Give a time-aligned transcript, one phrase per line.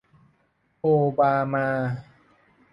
[0.81, 1.65] โอบามา